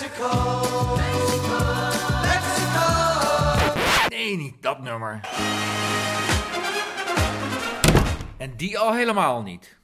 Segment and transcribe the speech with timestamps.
[0.00, 0.28] Mexico,
[0.96, 1.58] Mexico,
[2.22, 2.86] Mexico.
[4.08, 5.20] Nee, niet dat nummer.
[8.36, 9.78] En die al helemaal niet.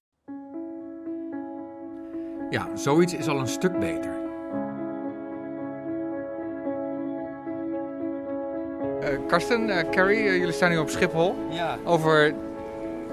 [2.50, 4.20] Ja, zoiets is al een stuk beter.
[9.00, 11.34] Eh, Karsten, eh, Carrie, eh, jullie staan nu op Schiphol.
[11.50, 11.78] Ja.
[11.84, 12.34] Over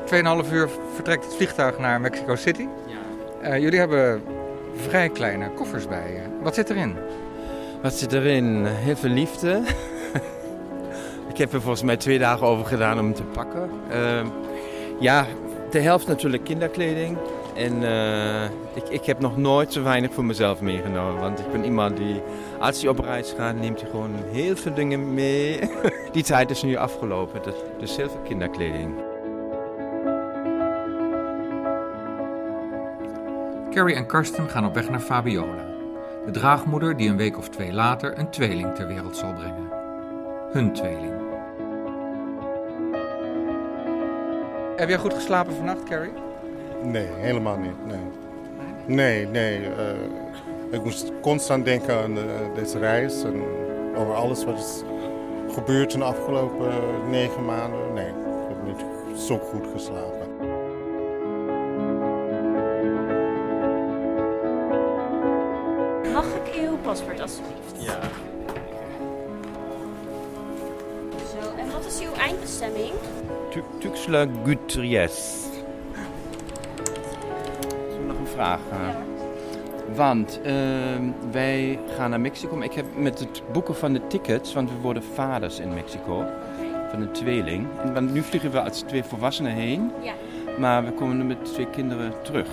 [0.06, 2.68] 2,5 uur vertrekt het vliegtuig naar Mexico City.
[2.88, 2.98] ja.
[3.42, 4.24] Eh, jullie hebben
[4.80, 6.22] vrij kleine koffers bij je.
[6.44, 6.96] Wat zit erin?
[7.82, 8.66] Wat zit erin?
[8.66, 9.62] Heel veel liefde.
[11.32, 13.70] ik heb er volgens mij twee dagen over gedaan om hem te pakken.
[13.90, 14.28] Ehm,
[15.00, 15.26] ja,
[15.72, 17.18] de helft natuurlijk kinderkleding.
[17.56, 21.22] En eh, ik, ik heb nog nooit zo weinig voor mezelf meegenomen.
[21.22, 22.22] Want ik ben iemand die,
[22.60, 25.60] als hij op reis gaat, neemt hij gewoon heel veel dingen mee.
[26.12, 27.42] die tijd is nu afgelopen.
[27.44, 29.09] Dus, dus heel veel kinderkleding.
[33.80, 35.66] Carrie en Karsten gaan op weg naar Fabiola.
[36.26, 39.70] De draagmoeder die een week of twee later een tweeling ter wereld zal brengen.
[40.52, 41.14] Hun tweeling.
[44.76, 46.12] Heb jij goed geslapen vannacht, Carrie?
[46.84, 47.86] Nee, helemaal niet.
[47.86, 48.00] Nee,
[48.86, 49.28] nee.
[49.28, 52.24] nee eh, ik moest constant denken aan eh,
[52.56, 53.44] deze reis en
[53.96, 54.84] over alles wat is
[55.54, 56.72] gebeurd in de afgelopen
[57.10, 57.94] negen maanden.
[57.94, 60.19] Nee, ik heb niet zo goed geslapen.
[66.90, 67.76] Paspoort alstublieft?
[67.78, 68.00] Ja.
[71.18, 72.92] Zo, en wat is uw eindbestemming?
[73.80, 75.44] Tuxtla Gutierrez.
[77.90, 78.60] Zullen we nog een vraag?
[79.96, 82.56] Want ehm, wij gaan naar Mexico.
[82.56, 86.26] Maar ik heb met het boeken van de tickets, want we worden vaders in Mexico.
[86.92, 87.68] Van een tweeling.
[87.82, 89.92] En, want nu vliegen we als twee volwassenen heen.
[90.02, 90.14] Ja,
[90.60, 92.50] Maar we komen met twee kinderen terug.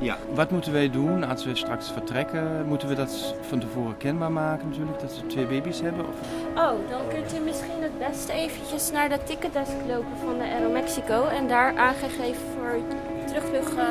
[0.00, 0.16] Ja.
[0.34, 2.66] Wat moeten wij doen als we straks vertrekken?
[2.66, 5.00] Moeten we dat van tevoren kenbaar maken natuurlijk?
[5.00, 6.06] Dat ze twee baby's hebben?
[6.08, 6.14] Of...
[6.54, 10.70] Oh, dan kunt u misschien het beste eventjes naar de ticketdesk lopen van de Aero
[10.70, 12.78] Mexico en daar aangegeven voor
[13.26, 13.76] terugvlucht.
[13.76, 13.84] eh,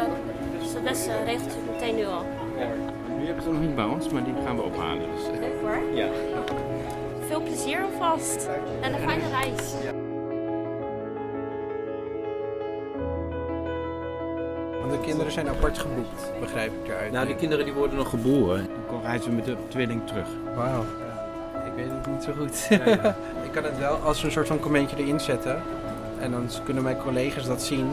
[0.59, 2.25] Dus het beste regelt u meteen nu al.
[3.19, 5.03] Nu hebben ze nog niet bij ons, maar die gaan we ophalen.
[5.15, 5.39] Dus.
[5.39, 5.95] Leuk hoor.
[5.95, 6.07] Ja.
[7.27, 8.49] Veel plezier alvast
[8.81, 9.73] en een fijne reis.
[14.79, 17.11] Want de kinderen zijn apart geboekt, begrijp ik eruit.
[17.11, 18.67] Nou, die kinderen die worden nog geboren.
[18.91, 20.27] Dan reizen we met de tweeling terug.
[20.55, 20.81] Wauw.
[21.65, 22.67] Ik weet het niet zo goed.
[22.69, 23.15] Ja, ja.
[23.45, 25.61] ik kan het wel als een soort van commentje erin zetten.
[26.19, 27.91] En dan kunnen mijn collega's dat zien.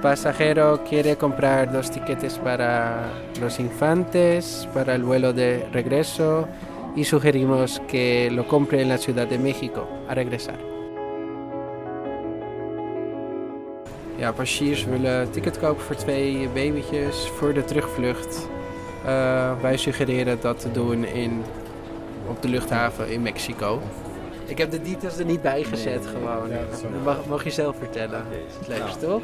[0.00, 3.08] Pasajero quiere comprar dos tiquetes para
[3.40, 6.48] los infantes, para el vuelo de regreso
[6.96, 10.71] y sugerimos que lo compre en la Ciudad de México a regresar.
[14.22, 18.48] Ja, passagiers willen een ticket kopen voor twee babytjes voor de terugvlucht.
[19.04, 21.42] Eh, wij suggereren dat te doen in,
[22.28, 23.82] op de luchthaven in Mexico.
[24.46, 26.48] Ik heb de details er niet bij gezet, gewoon.
[26.70, 28.24] Dat mag, mag je zelf vertellen.
[28.58, 29.22] Het leukste, toch?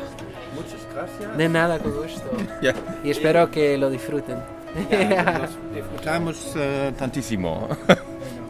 [0.54, 1.36] Muchas gracias.
[1.36, 2.28] De nada con gusto.
[2.60, 2.72] Ja.
[3.02, 4.42] Y espero que lo disfruten.
[4.90, 6.62] Ja, disfrutamos uh,
[6.96, 7.68] tantísimo.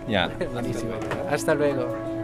[0.06, 0.28] ja.
[0.52, 0.94] Buenísimo.
[1.30, 2.16] Hasta luego.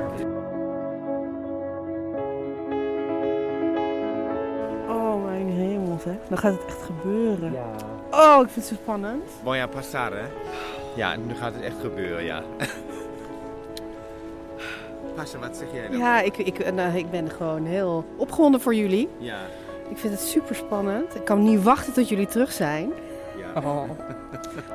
[6.29, 7.53] Dan gaat het echt gebeuren.
[8.11, 9.23] Oh, ik vind het zo spannend.
[9.43, 10.27] Voy a pasar, hè?
[10.97, 12.43] Ja, nu gaat het echt gebeuren, ja.
[15.15, 15.99] Pasha, wat zeg jij dan?
[15.99, 19.09] Ja, ik, ik, nou, ik ben gewoon heel opgewonden voor jullie.
[19.19, 19.39] Ja.
[19.89, 21.15] Ik vind het super spannend.
[21.15, 22.93] Ik kan niet wachten tot jullie terug zijn.
[23.37, 23.61] Ja.
[23.63, 23.91] Oh.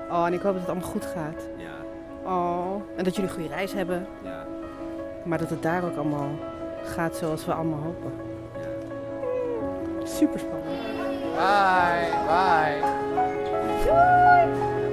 [0.12, 1.48] oh, en ik hoop dat het allemaal goed gaat.
[1.58, 1.76] Ja.
[2.32, 4.08] Oh, en dat jullie een goede reis hebben.
[4.24, 4.48] Ja.
[5.26, 6.32] Maar dat het daar ook allemaal
[6.84, 8.12] gaat zoals we allemaal hopen.
[10.04, 10.89] Super spannend.
[11.40, 12.78] Bye, bye.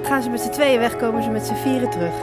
[0.03, 2.13] Gaan ze met z'n tweeën weg, komen ze met z'n vieren terug.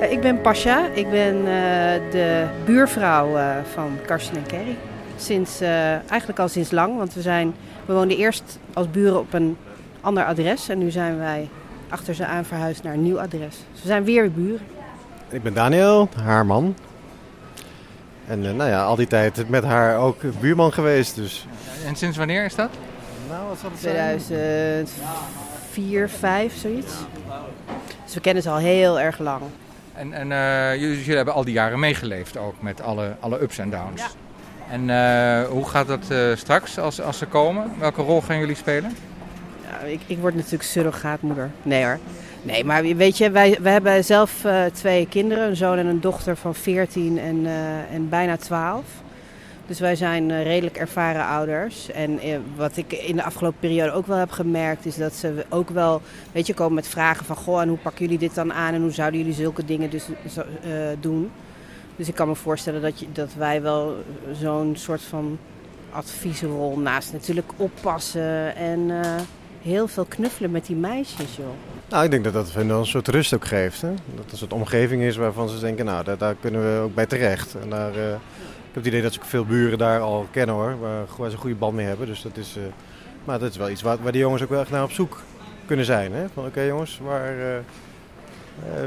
[0.00, 0.86] Eh, Ik ben Pasha.
[0.94, 4.76] Ik ben eh, de buurvrouw eh, van Karsten en Kerry.
[5.16, 7.54] Sinds, eh, eigenlijk al sinds lang, want we, zijn,
[7.86, 9.56] we woonden eerst als buren op een
[10.00, 10.68] ander adres.
[10.68, 11.48] En nu zijn wij
[11.88, 13.56] achter ze aan verhuisd naar een nieuw adres.
[13.72, 14.66] Dus we zijn weer buren.
[15.28, 16.74] Ik ben Daniel, haar man.
[18.26, 21.14] En eh, nou ja, al die tijd met haar ook buurman geweest.
[21.14, 21.46] Dus.
[21.86, 22.70] En sinds wanneer is dat?
[23.28, 24.18] Nou, wat zal het zijn?
[24.18, 26.92] 2004, 5, zoiets.
[28.04, 29.42] Dus we kennen ze al heel erg lang.
[29.94, 33.58] En, en eh, jullie, jullie hebben al die jaren meegeleefd ook met alle, alle ups
[33.58, 34.02] en downs.
[34.70, 37.70] En eh, hoe gaat dat eh, straks als, als ze komen?
[37.78, 38.96] Welke rol gaan jullie spelen?
[39.70, 41.50] Ja, ik, ik word natuurlijk surrogaatmoeder.
[41.62, 41.98] Nee hoor.
[42.44, 45.48] Nee, maar weet je, wij, wij hebben zelf eh, twee kinderen.
[45.48, 48.84] Een zoon en een dochter van 14 en, eh, en bijna 12.
[49.66, 51.90] Dus wij zijn eh, redelijk ervaren ouders.
[51.90, 52.20] En
[52.56, 56.02] wat ik in de afgelopen periode ook wel heb gemerkt, is dat ze ook wel,
[56.32, 58.82] weet je, komen met vragen van, goh, en hoe pakken jullie dit dan aan en
[58.82, 60.04] hoe zouden jullie zulke dingen dus
[61.00, 61.30] doen?
[61.96, 63.96] Dus ik kan me voorstellen dat, je, dat wij wel
[64.32, 65.38] zo'n soort van
[65.90, 68.90] adviesrol naast natuurlijk oppassen en
[69.62, 71.73] heel veel knuffelen met die meisjes, joh.
[71.88, 73.80] Nou, ik denk dat dat hun een soort rust ook geeft.
[73.80, 73.88] Hè?
[73.88, 76.94] Dat het een soort omgeving is waarvan ze denken, nou, daar, daar kunnen we ook
[76.94, 77.54] bij terecht.
[77.54, 80.54] En daar, eh, ik heb het idee dat ze ook veel buren daar al kennen
[80.54, 82.06] hoor, waar, ze een goede band mee hebben.
[82.06, 82.62] Dus dat is, eh,
[83.24, 85.20] maar dat is wel iets waar, waar die jongens ook wel echt naar op zoek
[85.66, 86.12] kunnen zijn.
[86.12, 86.28] Hè?
[86.28, 87.58] Van oké jongens, waar, eh,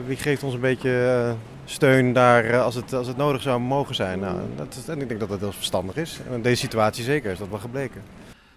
[0.06, 1.36] wie geeft ons een beetje
[1.66, 4.20] steun daar als, het, als het nodig zou mogen zijn?
[4.20, 6.20] Nou, dat en ik denk dat dat heel verstandig is.
[6.28, 8.02] En in deze situatie zeker is dat wel gebleken.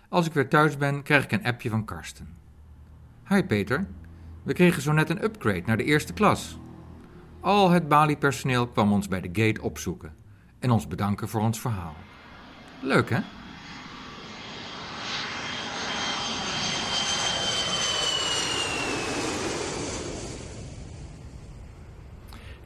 [0.08, 2.28] Als ik weer thuis ben, krijg ik een appje van Karsten.
[3.28, 3.86] Hi Peter,
[4.42, 6.58] we kregen zo net een upgrade naar de eerste klas.
[7.40, 10.14] Al het Bali-personeel kwam ons bij de gate opzoeken
[10.58, 11.96] en ons bedanken voor ons verhaal.
[12.80, 13.20] Leuk hè?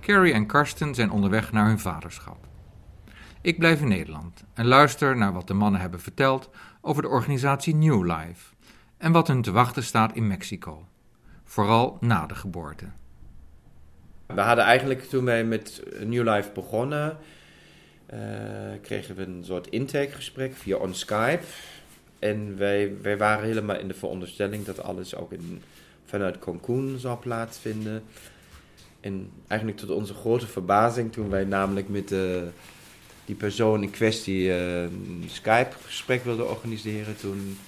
[0.01, 2.47] Carrie en Karsten zijn onderweg naar hun vaderschap.
[3.41, 6.51] Ik blijf in Nederland en luister naar wat de mannen hebben verteld
[6.81, 8.55] over de organisatie New Life
[8.97, 10.87] en wat hun te wachten staat in Mexico,
[11.45, 12.87] vooral na de geboorte.
[14.27, 17.17] We hadden eigenlijk toen wij met New Life begonnen,
[18.07, 18.19] eh,
[18.83, 21.45] kregen we een soort intakegesprek via on Skype.
[22.19, 25.33] En wij, wij waren helemaal in de veronderstelling dat alles ook
[26.05, 28.03] vanuit Cancun zou plaatsvinden.
[29.01, 32.49] En eigenlijk tot onze grote verbazing, toen wij namelijk met de,
[33.25, 37.59] die persoon in kwestie eh, een Skype-gesprek wilden organiseren, toen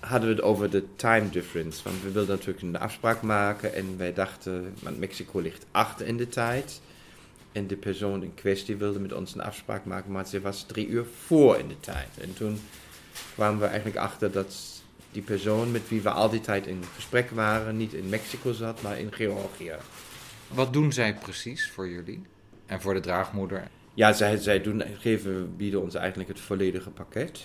[0.00, 1.82] hadden we het over de time difference.
[1.82, 6.16] Want we wilden natuurlijk een afspraak maken en wij dachten, want Mexico ligt achter in
[6.16, 6.80] de tijd.
[7.52, 10.88] En de persoon in kwestie wilde met ons een afspraak maken, maar ze was drie
[10.88, 12.08] uur voor in de tijd.
[12.20, 12.60] En toen
[13.34, 14.82] kwamen we eigenlijk achter dat
[15.12, 18.82] die persoon met wie we al die tijd in gesprek waren, niet in Mexico zat,
[18.82, 19.74] maar in Georgië.
[20.48, 22.22] Wat doen zij precies voor jullie
[22.66, 23.68] en voor de draagmoeder?
[23.94, 27.40] Ja, zij, zij doen, geven, bieden ons eigenlijk het volledige pakket.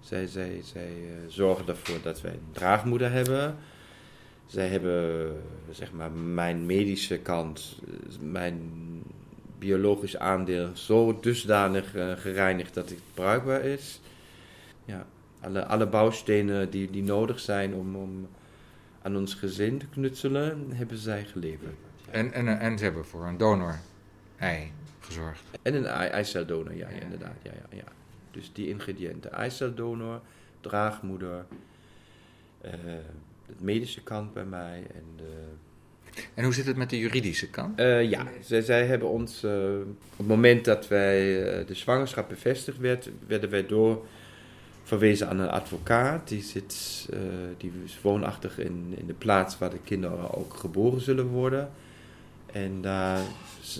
[0.00, 3.56] Zij, zij, zij eh, zorgen ervoor dat wij een draagmoeder hebben.
[4.46, 5.32] Zij hebben,
[5.70, 8.60] zeg maar, mijn medische kant, eh, mijn
[9.58, 14.00] biologisch aandeel zo dusdanig eh, gereinigd dat het bruikbaar is.
[14.84, 15.06] Ja,
[15.40, 18.28] alle, alle bouwstenen die, die nodig zijn om, om
[19.02, 21.74] aan ons gezin te knutselen, hebben zij geleverd.
[22.10, 25.42] En, en, en ze hebben voor een donor-ei gezorgd.
[25.62, 27.36] En een ei- eiceldonor, ja, ja, inderdaad.
[27.42, 27.84] Ja, ja, ja.
[28.30, 29.32] Dus die ingrediënten.
[29.32, 30.20] Eiceldonor,
[30.60, 31.44] draagmoeder,
[32.60, 32.70] eh,
[33.46, 34.86] het medische kant bij mij.
[34.94, 37.78] En de, En hoe zit het met de juridische kant?
[37.78, 39.50] Eh, ja, zij, zij hebben ons, eh,
[40.12, 41.16] op het moment dat wij
[41.64, 44.06] de zwangerschap bevestigd werd, werden wij door
[44.82, 46.28] verwezen aan een advocaat.
[46.28, 47.08] Die, zit,
[47.56, 51.70] die is woonachtig in, in de plaats waar de kinderen ook geboren zullen worden.
[52.52, 53.20] En daar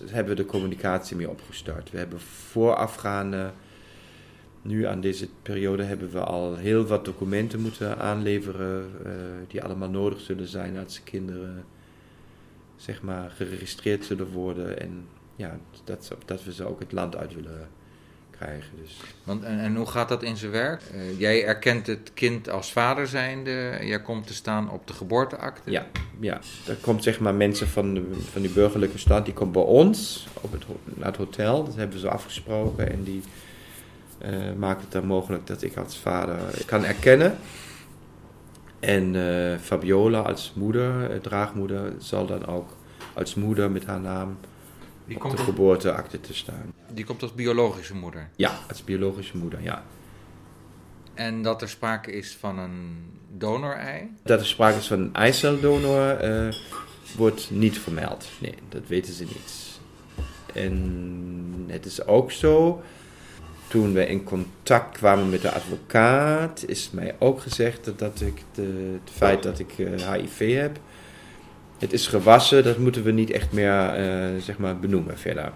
[0.06, 1.90] hebben we de communicatie mee opgestart.
[1.90, 3.52] We hebben voorafgaande,
[4.68, 8.90] nu aan deze periode, hebben we al heel wat documenten moeten aanleveren.
[9.04, 9.12] eh,
[9.48, 11.64] die allemaal nodig zullen zijn als de kinderen
[12.76, 14.80] zeg maar, geregistreerd zullen worden.
[14.80, 15.06] En
[15.36, 17.68] ja, dat, dat we ze ook het land uit willen
[18.30, 18.70] krijgen.
[18.82, 18.96] Dus.
[19.24, 20.82] Want, en, en hoe gaat dat in zijn werk?
[20.82, 23.78] Eh, jij erkent het kind als vader zijnde.
[23.82, 25.70] Jij komt te staan op de geboorteakte.
[25.70, 25.86] Ja,
[26.20, 29.62] ja, er komt zeg maar mensen van, de, van die burgerlijke stand, die komen bij
[29.62, 31.64] ons op het, naar het hotel.
[31.64, 33.22] Dat hebben we zo afgesproken en die
[34.58, 37.36] maakt het dan mogelijk dat ik als vader kan erkennen.
[38.80, 42.76] En eh, Fabiola als moeder, eh, draagmoeder, zal dan ook
[43.14, 44.38] als moeder met haar naam
[45.04, 46.72] Die op komt, de geboorteakte te staan.
[46.92, 48.28] die komt als biologische moeder.
[48.36, 49.82] Ja, als biologische moeder, ja.
[51.14, 52.96] En dat er sprake is van een
[53.36, 54.10] donor-ei.
[54.22, 56.48] Dat er sprake is van een eiceldonor eh,
[57.16, 58.28] wordt niet vermeld.
[58.38, 59.80] Nee, dat weten ze niet.
[60.54, 62.82] En het is ook zo,
[63.68, 68.42] toen we in contact kwamen met de advocaat, is mij ook gezegd dat, dat ik
[68.54, 70.78] de, het feit dat ik eh, HIV heb,
[71.78, 75.52] het is gewassen, dat moeten we niet echt meer eh, zeg maar benoemen verder.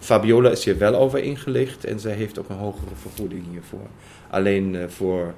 [0.00, 3.86] Fabiola is hier wel over ingelicht en zij heeft ook een hogere vergoeding hiervoor.
[4.30, 5.34] Alleen eh, voor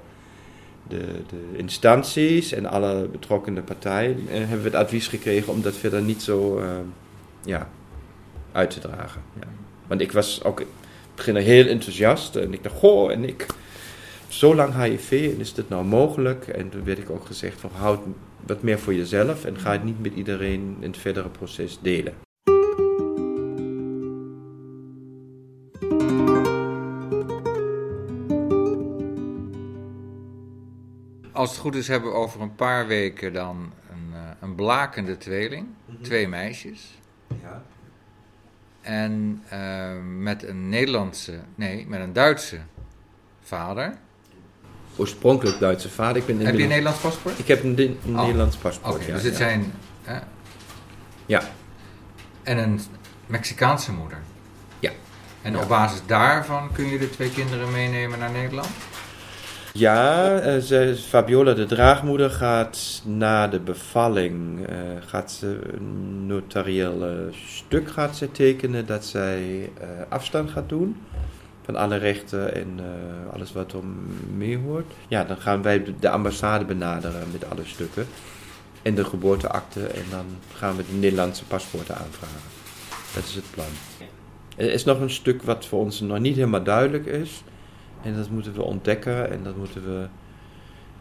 [0.89, 5.75] de, de instanties en alle betrokkenen partijen eh, hebben we het advies gekregen om dat
[5.75, 6.69] verder niet zo eh,
[7.45, 7.69] ja,
[8.53, 9.23] uit te dragen.
[9.41, 9.47] Ja.
[9.87, 10.65] Want ik was ook
[11.23, 12.37] beginnen heel enthousiast.
[12.37, 13.47] En ik dacht, goh, en ik,
[14.29, 16.49] zo lang HIV, en is dit nou mogelijk?
[16.49, 18.01] En toen werd ik ook gezegd, van, houd
[18.47, 22.15] wat meer voor jezelf en ga het niet met iedereen in het verdere proces delen.
[31.33, 35.17] Als het goed is, hebben we over een paar weken dan een, eh, een blakende
[35.17, 35.67] tweeling.
[35.87, 36.03] Mhm.
[36.03, 36.99] Twee meisjes.
[37.43, 37.63] Ja.
[38.83, 42.59] En eh, met een Nederlandse, nee, met een Duitse
[43.43, 43.95] vader.
[44.97, 46.17] Oorspronkelijk Duitse vader.
[46.17, 47.39] Ik ben Heb je een Nederlands paspoort?
[47.39, 48.21] Ik heb een, een Oh.
[48.21, 49.05] Nederlands paspoort.
[49.05, 49.39] ja, dus het ja.
[49.39, 49.73] zijn.
[50.03, 50.19] hè?
[51.27, 51.43] Ja.
[52.43, 52.81] En een
[53.27, 54.19] Mexicaanse moeder.
[54.79, 54.91] Ja.
[55.43, 55.59] En Ja.
[55.63, 58.69] op basis daarvan kun je de twee kinderen meenemen naar Nederland?
[59.75, 64.77] Ja, eh, Fabiola, de draagmoeder, gaat na de bevalling eh,
[65.07, 70.97] gaat ze een notarieel stuk gaat ze tekenen dat zij eh, afstand gaat doen
[71.65, 72.81] van alle rechten en
[73.33, 73.81] alles wat er
[74.37, 74.93] mee hoort.
[75.09, 78.07] Ja, dan gaan wij de ambassade benaderen met alle stukken
[78.83, 80.25] en de geboorteakte en dan
[80.55, 82.41] gaan we de Nederlandse paspoorten aanvragen.
[83.15, 83.67] Dat is het plan.
[84.57, 87.43] Er is nog een stuk wat voor ons nog niet helemaal duidelijk is.
[88.03, 90.07] En dat moeten we ontdekken en dat moeten we.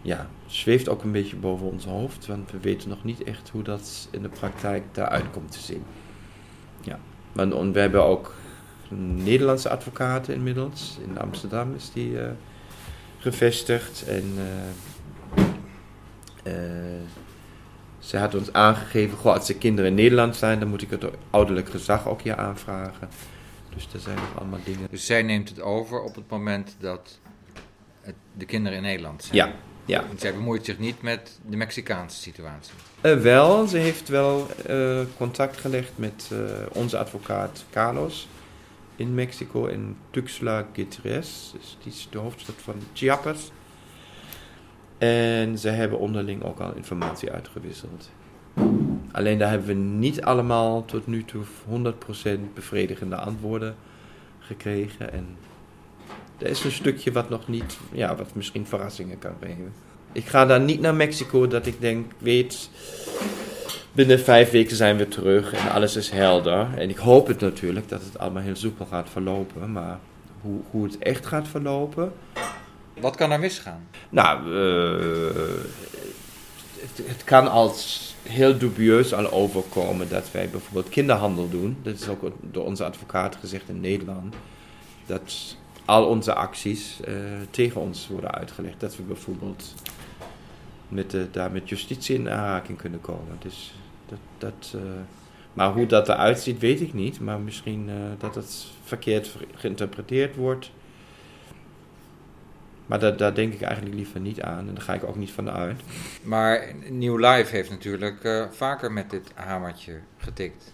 [0.01, 3.63] Ja, zweeft ook een beetje boven ons hoofd, want we weten nog niet echt hoe
[3.63, 5.83] dat in de praktijk daaruit komt te zien.
[6.81, 6.99] Ja,
[7.35, 8.33] en we hebben ook
[8.97, 10.97] Nederlandse advocaten inmiddels.
[11.07, 12.31] In Amsterdam is die eh,
[13.17, 14.03] gevestigd.
[14.07, 14.33] En
[16.43, 16.53] eh,
[17.99, 21.05] ze had ons aangegeven, goh, als de kinderen in Nederland zijn, dan moet ik het
[21.29, 23.09] ouderlijk gezag ook hier aanvragen.
[23.73, 24.87] Dus er zijn nog allemaal dingen.
[24.89, 27.19] Dus zij neemt het over op het moment dat
[28.01, 29.35] het, de kinderen in Nederland zijn.
[29.37, 29.53] Ja,
[29.85, 30.07] ja.
[30.07, 32.73] Want zij bemoeit zich niet met de Mexicaanse situatie.
[33.01, 36.37] Eh, wel, ze heeft wel eh, contact gelegd met eh,
[36.71, 38.27] onze advocaat Carlos
[38.95, 41.51] in Mexico, in Tuxtla Gutierrez.
[41.51, 43.51] Dus die is de hoofdstad van Chiapas.
[44.97, 48.09] En ze hebben onderling ook al informatie uitgewisseld.
[49.11, 51.43] Alleen daar hebben we niet allemaal tot nu toe
[52.27, 53.75] 100% bevredigende antwoorden
[54.39, 55.11] gekregen.
[55.13, 55.27] En
[56.37, 59.73] er is een stukje wat nog niet, ja, wat misschien verrassingen kan geven.
[60.11, 62.69] Ik ga dan niet naar Mexico dat ik denk, weet,
[63.91, 66.67] binnen vijf weken zijn we terug en alles is helder.
[66.77, 69.99] En ik hoop het natuurlijk dat het allemaal heel soepel gaat verlopen, maar
[70.41, 72.13] hoe, hoe het echt gaat verlopen,
[72.99, 73.87] Wat kan er misgaan?
[74.09, 75.35] nou, eh,
[76.81, 81.77] het, kan als heel dubieus al overkomen dat wij bijvoorbeeld kinderhandel doen.
[81.83, 84.35] Dat is ook door onze advocaat gezegd in Nederland.
[85.05, 87.13] Dat al onze acties eh,
[87.49, 88.79] tegen ons worden uitgelegd.
[88.79, 89.73] Dat we bijvoorbeeld
[90.87, 93.37] met daar met justitie in aanraking kunnen komen.
[93.39, 93.73] Dus
[94.09, 94.81] dat, dat, eh,
[95.53, 97.19] maar hoe dat eruit ziet, weet ik niet.
[97.19, 100.71] Maar misschien eh, dat het verkeerd ver- geïnterpreteerd wordt.
[102.85, 104.67] Maar daar, daar denk ik eigenlijk liever niet aan.
[104.67, 105.81] En daar ga ik ook niet van uit.
[106.23, 110.71] Maar New Life heeft natuurlijk eh, vaker met dit hamertje getikt.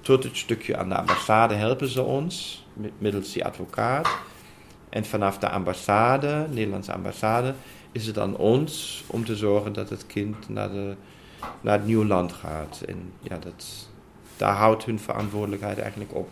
[0.00, 2.66] Tot het stukje aan de ambassade helpen ze ons.
[2.98, 4.08] Middels die advocaat.
[4.88, 7.54] En vanaf de ambassade, Nederlandse ambassade,
[7.92, 10.94] is het aan ons om te zorgen dat het kind naar, de,
[11.60, 12.82] naar het nieuwe land gaat.
[12.86, 13.88] En ja, dat,
[14.36, 16.28] daar houdt hun verantwoordelijkheid eigenlijk op.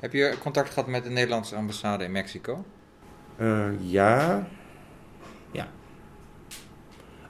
[0.00, 2.64] Heb je contact gehad met de Nederlandse ambassade in Mexico?
[3.36, 4.46] Eh, ja.
[5.52, 5.68] Ja.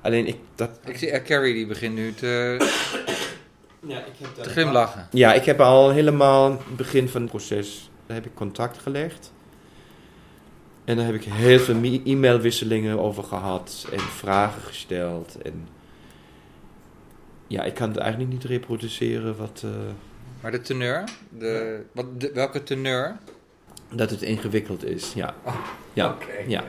[0.00, 2.56] Alleen ik, dat, Ik zie eh, Carrie die begint nu te,
[3.86, 5.08] ja, ik heb te glimlachen.
[5.10, 9.32] Ja, ik heb al helemaal het begin van het proces daar heb ik contact gelegd.
[10.84, 15.42] En daar heb ik heel veel e-mailwisselingen over gehad en vragen gesteld.
[15.42, 15.68] En
[17.46, 19.70] ja, ik kan het eigenlijk niet reproduceren wat, eh,
[20.40, 21.04] Maar de teneur?
[21.38, 23.16] De, wat, de- welke teneur?
[23.96, 25.12] Dat het ingewikkeld is.
[25.14, 25.34] Ja,
[25.92, 26.64] ja, ja.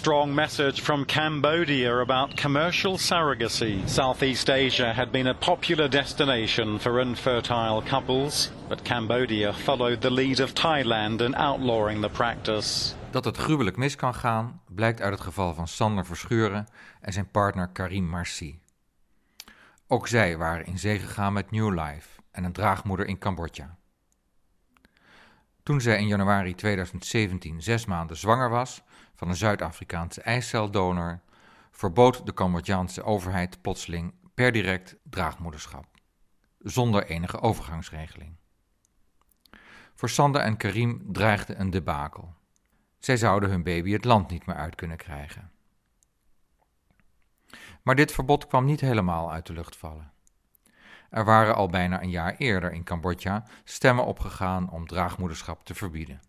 [0.00, 3.86] Strong message from Cambodia about commercial surrogacy.
[3.86, 10.40] Southeast Asia had been a popular destination for infertile couples, but Cambodia followed the lead
[10.40, 12.94] of Thailand in outlawing the practice.
[13.10, 16.66] Dat het gruwelijk mis kan gaan, blijkt uit het geval van Sander Verschuren
[17.00, 18.58] en zijn partner Karim Marci.
[19.86, 23.78] Ook zij waren in zee gegaan met New Life en een draagmoeder in Cambodja.
[25.62, 28.82] Toen zij in januari 2017 zes maanden zwanger was
[29.14, 31.20] van een Zuid-Afrikaanse eiceldonor,
[31.70, 35.86] verbood de Cambodjaanse overheid plotseling per direct draagmoederschap,
[36.58, 38.36] zonder enige overgangsregeling.
[39.94, 42.34] Voor Sander en Karim dreigde een debakel.
[42.98, 45.50] Zij zouden hun baby het land niet meer uit kunnen krijgen.
[47.82, 50.12] Maar dit verbod kwam niet helemaal uit de lucht vallen.
[51.10, 56.20] Er waren al bijna een jaar eerder in Cambodja stemmen opgegaan om draagmoederschap te verbieden.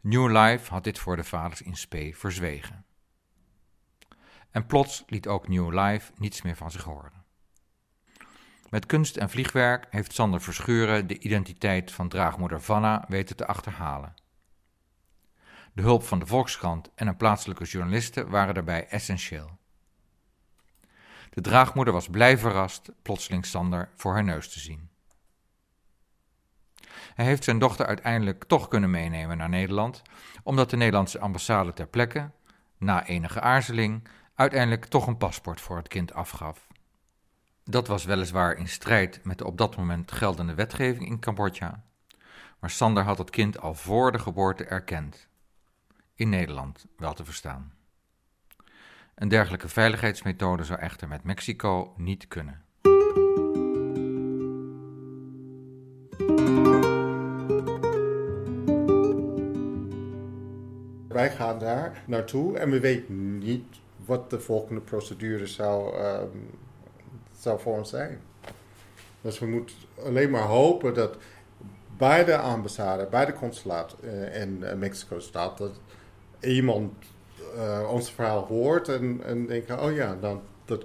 [0.00, 2.84] New Life had dit voor de vaders in spe verzwegen.
[4.50, 7.12] En plots liet ook New Life niets meer van zich horen.
[8.70, 14.14] Met kunst en vliegwerk heeft Sander Verschuren de identiteit van draagmoeder Vanna weten te achterhalen.
[15.72, 19.58] De hulp van de Volkskrant en een plaatselijke journaliste waren daarbij essentieel.
[21.32, 24.90] De draagmoeder was blij verrast plotseling Sander voor haar neus te zien.
[27.14, 30.02] Hij heeft zijn dochter uiteindelijk toch kunnen meenemen naar Nederland,
[30.42, 32.30] omdat de Nederlandse ambassade ter plekke,
[32.78, 36.66] na enige aarzeling, uiteindelijk toch een paspoort voor het kind afgaf.
[37.64, 41.84] Dat was weliswaar in strijd met de op dat moment geldende wetgeving in Cambodja,
[42.58, 45.28] maar Sander had het kind al voor de geboorte erkend.
[46.14, 47.72] In Nederland wel te verstaan.
[49.22, 52.62] Een dergelijke veiligheidsmethode zou echter met Mexico niet kunnen.
[61.08, 63.64] Wij gaan daar naartoe en we weten niet
[64.04, 66.26] wat de volgende procedure zou, ehm,
[67.38, 68.20] zou voor ons zijn.
[69.20, 71.16] Dus we moeten alleen maar hopen dat
[71.96, 75.80] bij de ambassade, bij de consulaat eh, in Mexico staat dat
[76.40, 76.92] iemand
[77.56, 80.84] uh, ons verhaal hoort en, en denkt, oh ja, dan, dat,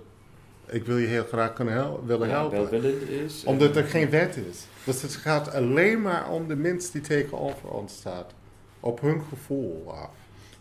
[0.65, 3.09] ik wil je heel graag kunnen hel willen Ja, helpen.
[3.09, 3.43] is.
[3.43, 4.65] en- Omdat er geen wet is.
[4.83, 8.33] Dus het gaat alleen maar om de mens die tegenover ons staat.
[8.79, 10.11] Op hun gevoel af.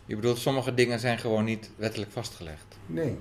[0.05, 2.77] Je bedoelt, sommige dingen zijn gewoon niet wettelijk vastgelegd.
[2.85, 3.17] Nee.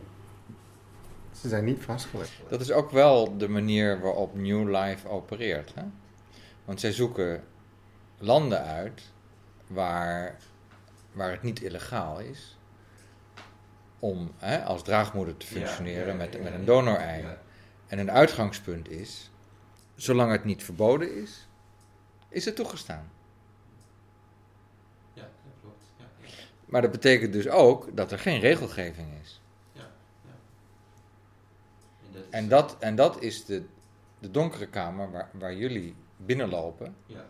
[1.41, 2.33] Ze zijn niet vastgelegd.
[2.49, 5.73] Dat is ook wel de manier waarop New Life opereert.
[5.75, 5.83] Hè?
[6.65, 7.43] Want zij zoeken
[8.19, 9.03] landen uit
[9.67, 10.37] waar,
[11.13, 12.56] waar het niet illegaal is
[13.99, 17.25] om hè, als draagmoeder te functioneren ja, met, ja, met een donor-ei.
[17.87, 19.31] En een uitgangspunt is,
[19.95, 21.49] zolang het niet verboden is,
[22.29, 23.11] is het toegestaan.
[25.13, 25.85] Ja, dat klopt.
[26.67, 29.41] Maar dat betekent dus ook dat er geen regelgeving is.
[32.03, 33.65] En dat is- En dat, en dat is de,
[34.19, 36.97] de donkere kamer waar, waar jullie binnenlopen.
[37.07, 37.25] Ja,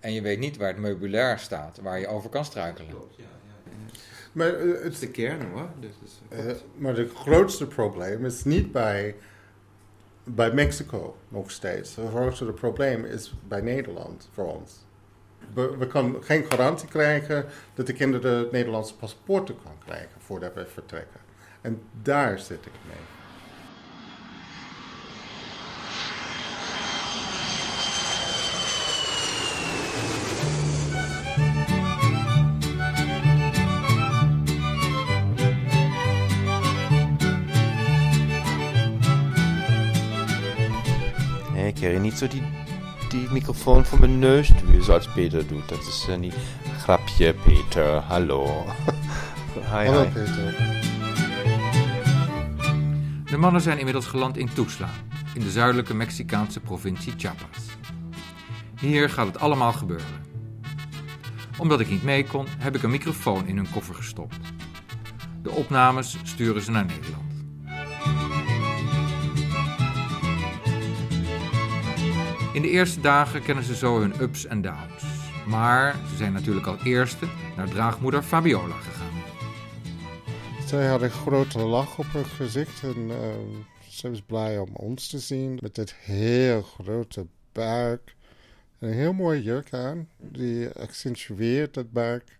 [0.00, 2.90] En je weet niet waar het meubilair staat, waar je over kan struikelen.
[2.90, 3.16] klopt.
[3.16, 3.24] Ja,
[4.36, 5.68] Maar, eh, Dat het, is de kern hoor.
[5.80, 9.16] Dus, dus, eh, maar het grootste probleem is niet bij,
[10.24, 11.96] bij Mexico nog steeds.
[11.96, 14.84] Het grootste probleem is bij Nederland voor ons.
[15.54, 20.54] We, we kunnen geen garantie krijgen dat de kinderen het Nederlandse paspoorten kan krijgen voordat
[20.54, 21.20] we vertrekken.
[21.60, 23.15] En daar zit ik mee.
[41.86, 42.42] Kerry, niet zo die,
[43.08, 45.68] die microfoon voor mijn neus duwen zoals Peter doet.
[45.68, 46.34] Dat is eh, niet...
[46.78, 48.00] Grapje, Peter.
[48.00, 48.46] Hallo.
[49.54, 50.08] hi, Hallo hi.
[50.08, 50.54] Peter.
[53.24, 54.90] De mannen zijn inmiddels geland in Tuxtla,
[55.34, 57.64] in de zuidelijke Mexicaanse provincie Chiapas.
[58.80, 60.24] Hier gaat het allemaal gebeuren.
[61.58, 64.36] Omdat ik niet mee kon, heb ik een microfoon in hun koffer gestopt.
[65.42, 67.25] De opnames sturen ze naar Nederland.
[72.56, 75.04] In de eerste dagen kennen ze zo hun ups en downs.
[75.46, 79.22] Maar ze zijn natuurlijk al eerste naar draagmoeder Fabiola gegaan.
[80.66, 85.08] Zij had een grote lach op haar gezicht en ehm, ze was blij om ons
[85.08, 85.58] te zien.
[85.62, 88.14] Met dit heel grote buik.
[88.78, 92.38] En een heel mooi jurk aan, die accentueert dat buik.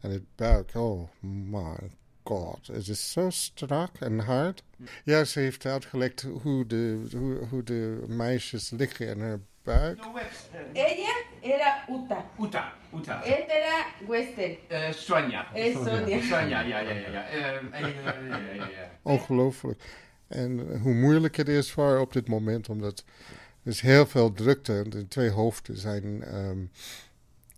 [0.00, 1.90] En het buik, oh my
[2.30, 4.62] god, het is zo strak en hard.
[5.04, 9.98] Ja, ze heeft uitgelegd hoe de, hoe, hoe de meisjes liggen in haar buik.
[10.72, 12.24] Ella era Uta.
[12.40, 13.22] Uta, Uta.
[13.24, 14.58] Este era Wester.
[14.68, 15.54] Eh, Sonia.
[15.54, 16.20] Es Sonia.
[16.20, 18.90] Sonia, ja, ja, ja.
[19.02, 19.82] Ongelooflijk.
[20.28, 23.04] En hoe moeilijk het is voor haar op dit moment, omdat
[23.62, 24.84] er is heel veel drukte.
[24.88, 26.58] De twee hoofden zijn ehm,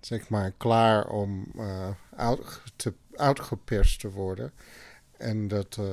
[0.00, 4.52] zeg maar klaar om eh, uit, te, uitgeperst te worden.
[5.16, 5.84] En dat, eh,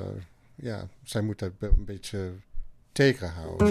[0.56, 2.32] ja, zij moet dat een beetje
[2.92, 3.68] tegenhouden.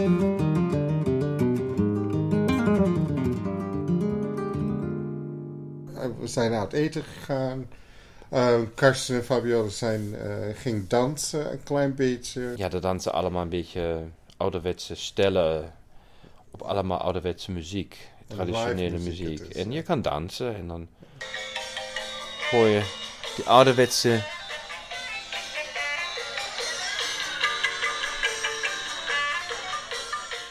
[5.95, 7.67] Eh, We zijn uit eten gegaan.
[8.33, 12.53] Uh, Karsten en Fabiola zijn, eh, ging dansen een klein beetje.
[12.57, 14.01] Ja, dat dansen allemaal een beetje
[14.37, 15.73] ouderwetse stellen.
[16.51, 18.09] Op allemaal ouderwetse muziek.
[18.27, 19.39] Traditionele muziek muziek.
[19.39, 20.89] het is, En je kan dansen en dan
[22.51, 23.08] hoor je
[23.39, 24.23] die ouderwetse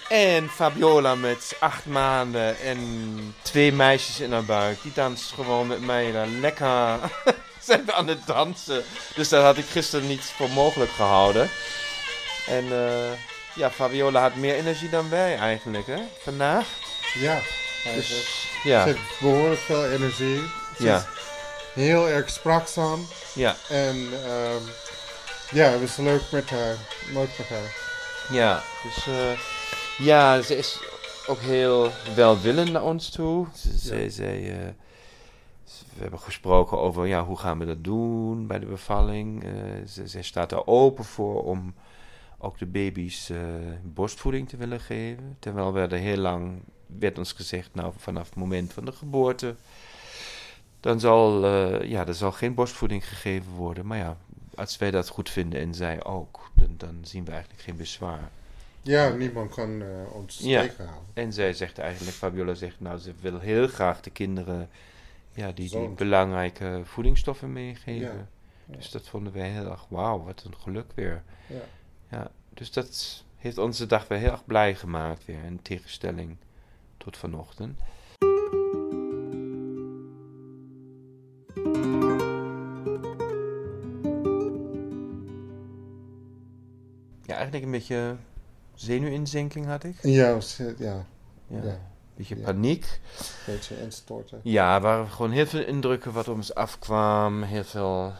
[0.10, 4.82] En Fabiola met acht maanden en twee meisjes in haar buik.
[4.82, 7.00] Die danst gewoon met mij daar lekker.
[7.68, 8.84] Zijn aan het dansen.
[9.16, 11.50] Dus dat had ik gisteren niet voor mogelijk gehouden.
[12.48, 13.12] En eh,
[13.56, 16.00] ja, Fabiola had meer energie dan wij eigenlijk, hè?
[16.24, 16.66] Vandaag.
[17.14, 17.40] Ja,
[17.96, 18.82] Dus, dus, ja.
[18.82, 20.42] ze heeft behoorlijk veel energie.
[20.78, 21.06] Ze Ja.
[21.78, 23.00] Heel erg spraakzaam.
[23.36, 23.56] Ja.
[23.70, 24.62] En ehm,
[25.52, 26.76] ja, het was leuk met haar.
[27.14, 27.76] Leuk met haar.
[28.32, 29.40] Ja, dus eh,
[29.98, 30.80] ja, ze is
[31.28, 33.48] ook heel welwillend naar ons toe.
[33.56, 34.68] Ze, ze, ze, eh,
[35.66, 39.44] ze- we hebben gesproken over ja, hoe gaan we dat doen bij de bevalling.
[39.44, 39.52] Eh,
[39.88, 41.74] ze, ze staat er open voor om
[42.40, 43.32] ook de baby's
[43.84, 45.36] borstvoeding te willen geven.
[45.40, 46.62] Terwijl we er heel lang
[47.00, 49.56] werd ons gezegd, nou vanaf het moment van de geboorte,
[50.80, 53.86] dan zal, eh, ja, er zal geen borstvoeding gegeven worden.
[53.86, 54.18] Maar ja,
[54.56, 58.30] als wij dat goed vinden en zij ook, dan, dan zien we eigenlijk geen bezwaar.
[58.82, 61.08] Ja, niemand kan eh, ons Ja, tegenhouden.
[61.14, 64.70] en zij zegt eigenlijk, Fabiola zegt, nou ze wil heel graag de kinderen
[65.34, 68.28] ja, die, die belangrijke voedingsstoffen meegeven.
[68.66, 68.76] Ja.
[68.76, 71.24] Dus dat vonden wij heel erg, wauw, wat een geluk weer.
[71.48, 71.62] Ja.
[72.12, 76.38] ja, dus dat heeft onze dag weer heel erg blij gemaakt weer, in tegenstelling
[76.98, 77.80] tot vanochtend.
[87.64, 88.16] Een beetje
[88.76, 89.96] zenuwinzinking had ik.
[90.02, 91.06] Ja, eh, ja.
[91.48, 91.64] Ja.
[91.64, 91.80] Ja.
[92.16, 92.44] Beetje Ja.
[92.46, 93.00] paniek.
[93.20, 94.40] Een beetje instorten.
[94.44, 97.44] Ja, er waren gewoon heel veel indrukken wat op ons afkwam.
[97.44, 98.14] Heel veel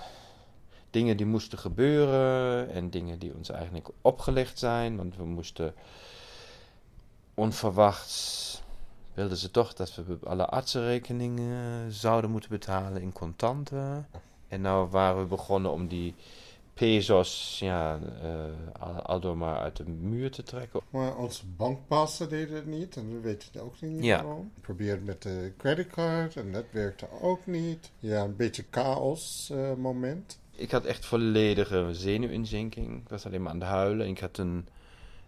[0.90, 2.70] dingen die moesten gebeuren.
[2.72, 4.98] En dingen die ons eigenlijk opgelegd zijn.
[4.98, 5.74] Want we moesten
[7.34, 8.46] onverwachts.
[9.14, 14.08] wilden ze toch dat we alle artsenrekeningen zouden moeten betalen in contanten.
[14.48, 16.16] En nou waren we begonnen om die
[16.78, 20.80] pesos ja, eh, al, aldoor maar uit de muur te trekken.
[20.90, 24.24] Maar onze bankpassen deden het niet en we weten ook niet Ja.
[24.24, 24.52] waarom.
[24.56, 27.92] Ik probeerde met de creditcard en dat werkte ook niet.
[28.00, 30.40] Ja, een beetje chaos eh, moment.
[30.56, 33.02] Ik had echt volledige zenuwinzinking.
[33.02, 34.08] Ik was alleen maar aan het huilen.
[34.08, 34.68] Ik had een,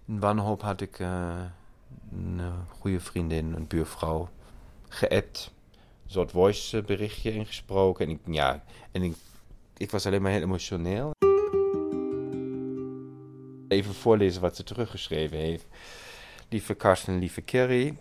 [0.05, 1.41] in wanhoop had ik eh,
[2.11, 2.41] een
[2.79, 4.29] goede vriendin, een buurvrouw,
[4.87, 5.51] geappt.
[6.05, 8.05] Een soort voice berichtje ingesproken.
[8.05, 9.15] En ik, ja, en ik,
[9.77, 11.11] ik was alleen maar heel emotioneel.
[13.69, 15.65] Even voorlezen wat ze teruggeschreven heeft.
[16.49, 17.97] Lieve Karsten, lieve Kerry,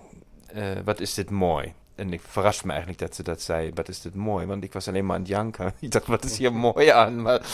[0.46, 1.72] eh, wat is dit mooi.
[1.94, 4.46] En ik verrast me eigenlijk dat ze dat zei, wat is dit mooi.
[4.46, 5.72] Want ik was alleen maar aan het janken.
[5.80, 7.22] Ik dacht, wat is hier mooi aan?
[7.22, 7.46] Maar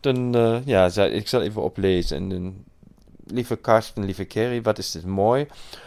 [0.00, 2.32] dan, eh, ja, ik zal even oplezen.
[2.32, 2.64] En
[3.26, 5.46] lieve Karsten, lieve Kerry, wat is dit mooi.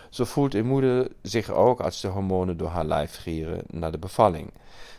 [0.10, 3.98] Zo voelt een moeder zich ook als de hormonen door haar lijf gieren naar de
[3.98, 4.52] bevalling.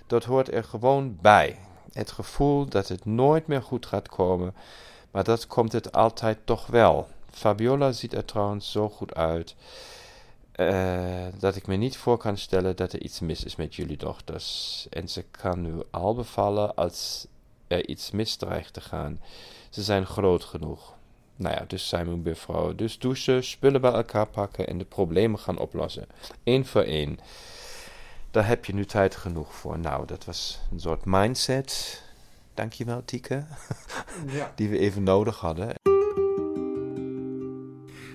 [0.06, 1.58] Dat hoort er gewoon bij.
[1.92, 4.54] Het gevoel dat het nooit meer goed gaat komen,
[5.10, 7.08] maar dat komt het altijd toch wel.
[7.30, 9.54] Fabiola ziet er trouwens zo goed uit.
[10.52, 13.96] eh, dat ik me niet voor kan stellen dat er iets mis is met jullie
[13.96, 14.86] dochters.
[14.90, 17.26] En ze kan nu al bevallen als
[17.66, 19.20] er iets mis dreigt te gaan.
[19.70, 20.94] Ze zijn groot genoeg.
[21.36, 22.74] Nou ja, dus zijn mijn buurvrouw.
[22.74, 26.06] Dus douchen, spullen bij elkaar pakken en de problemen gaan oplossen.
[26.44, 27.18] Eén voor één.
[28.30, 29.78] Daar heb je nu tijd genoeg voor.
[29.78, 32.02] Nou, dat was een soort mindset.
[32.54, 33.44] Dankjewel, Tieke.
[34.26, 34.52] Ja.
[34.54, 35.74] Die we even nodig hadden.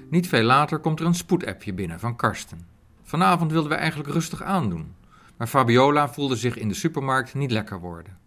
[0.09, 2.67] Niet veel later komt er een spoedappje binnen van Karsten.
[3.03, 4.95] Vanavond wilden we eigenlijk rustig aandoen,
[5.37, 8.17] maar Fabiola voelde zich in de supermarkt niet lekker worden.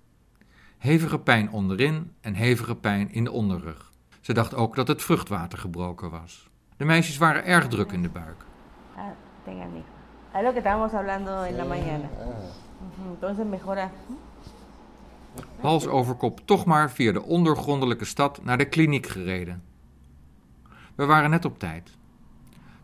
[0.79, 3.93] Hevige pijn onderin en hevige pijn in de onderrug.
[4.21, 6.49] Ze dacht ook dat het vruchtwater gebroken was.
[6.77, 8.45] De meisjes waren erg druk in de buik.
[8.97, 9.03] Ah,
[9.45, 9.85] tengan hijo.
[10.35, 12.09] Es lo que estábamos hablando en la mañana.
[12.81, 13.91] Ujú, Entonces mejora.
[15.61, 19.63] Hals over kop toch maar via de ondergrondelijke stad naar de kliniek gereden.
[20.95, 21.97] We waren net op tijd.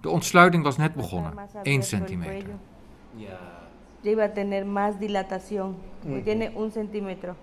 [0.00, 2.58] De ontsluiting was net begonnen, 1 centimeter.
[4.34, 5.76] Tener más dilatación.
[6.24, 7.36] Tiene un centímetro.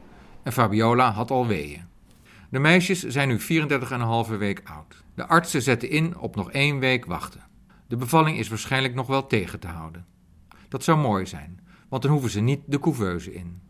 [0.43, 1.83] En Fabiola had al weeën.
[2.49, 5.03] De meisjes zijn nu 34,5 week oud.
[5.15, 7.41] De artsen zetten in op nog één week wachten.
[7.87, 10.05] De bevalling is waarschijnlijk nog wel tegen te houden.
[10.69, 13.61] Dat zou mooi zijn, want dan hoeven ze niet de couveuse in.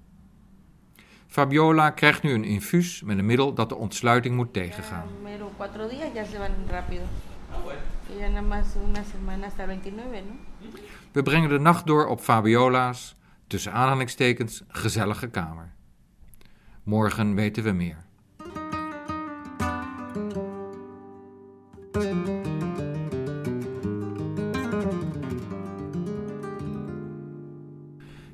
[1.32, 5.08] Fabiola krijgt nu een infuus met een middel dat de ontsluiting moet tegengaan.
[5.24, 7.02] Mero cuatro días ya se van rápido.
[8.10, 10.36] Y ya nada más una semana hasta el 29, ¿no?
[11.12, 13.16] We brengen de nacht door op Fabiola's,
[13.48, 15.74] tussen aanhalingstekens, gezellige kamer.
[16.84, 18.06] Morgen weten we meer.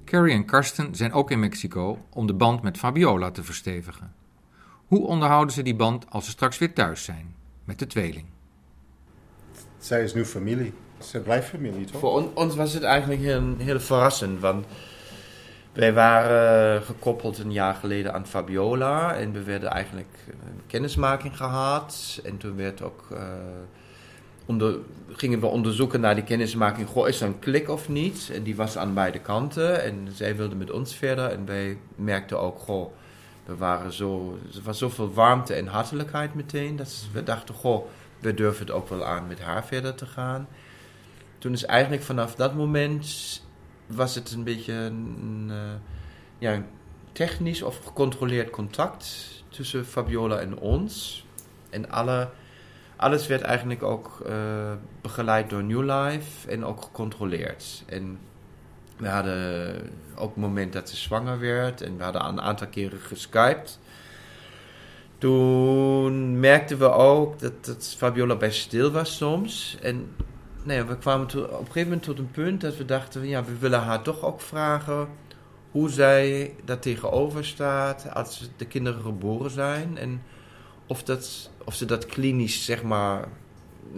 [0.08, 4.14] Carrie en Karsten zijn ook in Mexico om de band met Fabiola te verstevigen.
[4.86, 8.26] Hoe onderhouden ze die band als ze straks weer thuis zijn, met de tweeling?
[9.78, 10.74] Zij is nu familie.
[10.98, 12.00] Het is een blijffamilie, toch?
[12.00, 14.66] Voor on- ons was het eigenlijk heel, heel verrassend, want
[15.74, 22.20] wij waren gekoppeld een jaar geleden aan Fabiola en we werden eigenlijk een kennismaking gehad.
[22.24, 23.20] En toen werd ook, eh,
[24.48, 28.30] onder, gingen we onderzoeken naar die kennismaking, goh, is er een klik of niet?
[28.34, 32.40] En die was aan beide kanten en zij wilde met ons verder en wij merkten
[32.40, 32.92] ook, goh,
[33.46, 37.88] we waren zo, er was zoveel warmte en hartelijkheid meteen, dat we dachten, goh,
[38.20, 40.48] we durven het ook wel aan met haar verder te gaan.
[41.38, 43.42] Toen is eigenlijk vanaf dat moment
[43.86, 45.58] was het een beetje een, eh,
[46.38, 46.66] ja, een
[47.12, 51.26] technisch of gecontroleerd contact tussen Fabiola en ons.
[51.70, 52.30] En alle,
[52.98, 54.34] alles werd eigenlijk ook eh,
[55.02, 57.84] begeleid door New Life en ook gecontroleerd.
[57.86, 58.20] En
[58.98, 59.76] we hadden
[60.16, 63.80] ook het moment dat ze zwanger werd en we hadden een aantal keren geskyped.
[65.18, 69.78] Toen merkten we ook dat, Fabiola best stil was soms.
[69.82, 70.16] En
[70.64, 73.58] nee, we kwamen op een gegeven moment tot een punt dat we dachten: ja, we
[73.58, 75.08] willen haar toch ook vragen
[75.72, 79.98] hoe zij daar tegenover staat als de kinderen geboren zijn.
[79.98, 80.22] En
[80.88, 83.28] of, dat, of ze dat klinisch, zeg maar,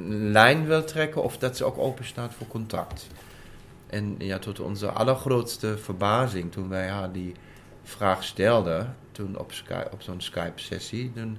[0.10, 3.08] lijn wil trekken of dat ze ook open staat voor contact.
[3.88, 7.34] En ja, tot onze allergrootste verbazing toen wij haar die
[7.84, 9.52] vraag stelden, toen op,
[9.92, 11.38] op zo'n Skype-sessie, dan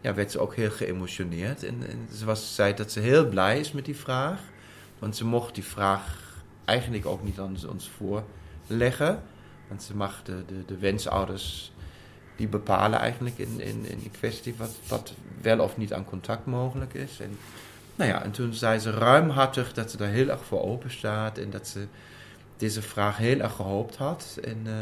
[0.00, 1.64] ja, werd ze ook heel geëmotioneerd.
[1.64, 1.82] En,
[2.14, 4.40] ze was, zei dat ze heel blij is met die vraag,
[4.98, 6.18] want ze mocht die vraag
[6.64, 9.22] eigenlijk ook niet aan ons voorleggen.
[9.68, 11.72] Want ze mag de, de, de wensouders,
[12.38, 14.54] die bepalen eigenlijk in, in, in die kwestie
[14.86, 17.20] wat, wel of niet aan contact mogelijk is.
[17.20, 17.38] En,
[17.96, 21.38] nou ja, en toen zei ze ruimhartig dat ze daar heel erg voor open staat
[21.38, 21.86] en dat ze
[22.56, 24.38] deze vraag heel erg gehoopt had.
[24.44, 24.72] En eh,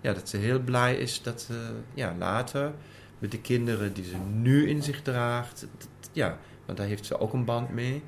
[0.00, 2.72] ja, dat ze heel blij is dat ze ja, later
[3.18, 5.66] met de kinderen die ze nu in zich draagt,
[6.12, 8.02] ja, want daar heeft ze ook een band mee,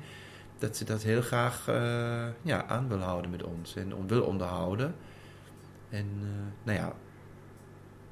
[0.57, 4.95] dat ze dat heel graag eh, ja, aan wil houden met ons en wil onderhouden.
[5.89, 6.27] En eh,
[6.63, 6.93] nou ja,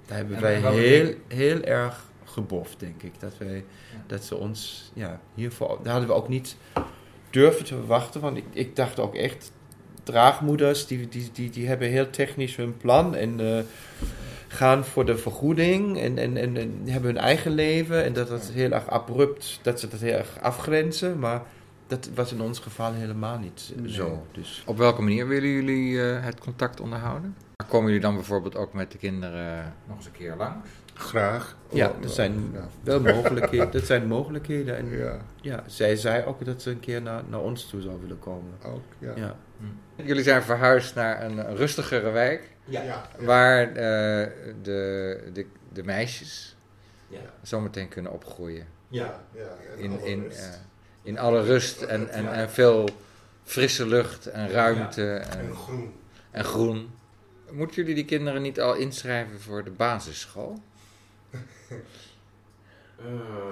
[0.09, 3.19] daar hebben En wij heel, heel erg geboft, denk ik.
[3.19, 3.65] Dat, wij,
[4.07, 5.79] dat ze ons ja, hiervoor...
[5.83, 6.55] Daar hadden we ook niet
[7.29, 8.21] durven te verwachten.
[8.21, 9.51] Want ik, ik dacht ook echt...
[10.03, 13.15] Draagmoeders, die, die, die, die hebben heel technisch hun plan.
[13.15, 13.63] En eh,
[14.47, 15.99] gaan voor de vergoeding.
[15.99, 18.03] En, en, en, en hebben hun eigen leven.
[18.03, 19.59] En dat dat heel erg abrupt...
[19.61, 21.19] Dat ze dat heel erg afgrenzen.
[21.19, 21.41] Maar
[21.87, 24.25] dat was in ons geval helemaal niet zo.
[24.31, 24.63] Dus...
[24.65, 27.35] Op welke manier willen jullie eh, het contact onderhouden?
[27.67, 30.69] Komen jullie dan bijvoorbeeld ook met de kinderen nog eens een keer langs?
[30.93, 31.55] Graag.
[31.69, 32.67] Ja, dat zijn Ja.
[32.83, 33.71] wel mogelijkheden.
[33.71, 34.77] Dat zijn mogelijkheden.
[34.77, 35.17] En Ja.
[35.41, 35.63] ja.
[35.65, 38.53] zij zei ook dat ze een keer naar, naar ons toe zou willen komen.
[38.65, 39.11] Ook, ja.
[39.15, 39.35] Ja.
[39.95, 42.49] Jullie zijn verhuisd naar een rustigere wijk.
[42.65, 42.81] Ja.
[42.81, 43.05] Ja.
[43.19, 43.75] Waar eh,
[44.61, 46.55] de, de, de meisjes
[47.07, 47.17] Ja.
[47.41, 48.65] zometeen kunnen opgroeien.
[48.87, 49.41] Ja, ja.
[49.77, 50.39] en In, alle in, rust.
[50.39, 50.53] eh,
[51.03, 52.89] in alle rust en, en, en veel
[53.43, 55.93] frisse lucht en ruimte en, En groen.
[56.31, 56.89] en groen.
[57.51, 60.61] Moeten jullie die kinderen niet al inschrijven voor de basisschool?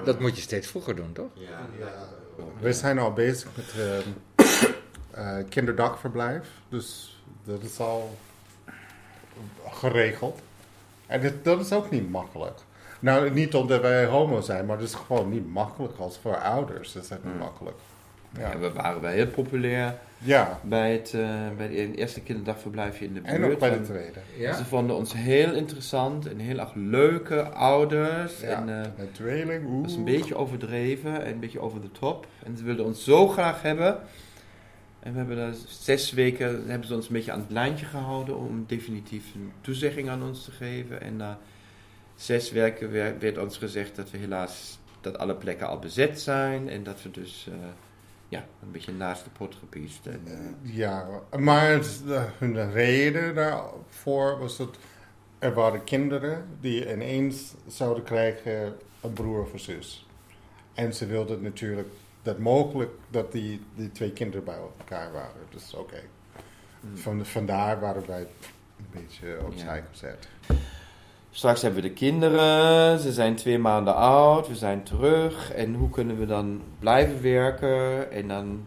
[0.04, 1.30] Dat moet je steeds vroeger doen, toch?
[1.34, 1.70] Ja.
[2.60, 3.74] We zijn al bezig met
[5.12, 6.48] eh, kinderdagverblijf.
[6.70, 8.18] Dus dat is al
[9.70, 10.40] geregeld.
[11.06, 12.60] En dit, dat is ook niet makkelijk.
[13.00, 16.94] Nou, niet omdat wij homo zijn, maar het is gewoon niet makkelijk als voor ouders.
[16.94, 17.78] Dat is echt niet makkelijk.
[18.38, 18.52] Ja.
[18.52, 20.60] Ja, we waren wel heel populair ja.
[20.64, 23.34] bij het, eh, bij het eerste kinderdagverblijfje in de buurt.
[23.34, 24.20] En ook bij de tweede.
[24.38, 24.54] Ja.
[24.54, 28.40] Ze vonden ons heel interessant en heel erg leuke ouders.
[28.40, 28.48] Ja.
[28.48, 29.84] En, eh, Een tweeling, Het oeh.
[29.84, 32.28] was een beetje overdreven en een beetje over de top.
[32.44, 34.00] En ze wilden ons zo graag hebben.
[35.00, 38.38] En we hebben daar zes weken hebben ze ons een beetje aan het lijntje gehouden
[38.38, 41.02] om definitief een toezegging aan ons te geven.
[41.02, 41.40] En na
[42.16, 46.70] zes weken werd, werd ons gezegd dat we helaas dat alle plekken al bezet zijn
[46.70, 47.54] en dat we dus eh,
[48.30, 50.06] ja, een beetje naast de pot gepiest.
[50.06, 51.08] En, eh, Ja,
[51.40, 54.78] maar het- de- hun reden daarvoor was dat
[55.40, 60.08] er waren kinderen die ineens zouden krijgen een broer of een zus.
[60.74, 61.88] En ze wilden natuurlijk
[62.22, 65.42] dat mogelijk dat die, die twee kinderen bij elkaar waren.
[65.50, 66.02] Dus oké.
[66.94, 68.22] Van, vandaar waren wij
[68.78, 69.84] een beetje opzij Ja.
[69.92, 70.28] gezet.
[71.38, 75.52] Straks hebben we de kinderen, ze zijn twee maanden oud, we zijn terug.
[75.52, 78.66] En hoe kunnen we dan blijven werken en dan,